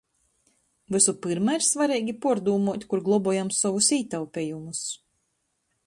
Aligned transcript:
Vysu 0.95 1.13
pyrma 1.25 1.57
ir 1.57 1.65
svareigi 1.67 2.17
puordūmuot, 2.25 2.89
kur 2.95 3.05
globojam 3.11 3.55
sovus 3.61 3.93
ītaupejumus. 3.99 4.83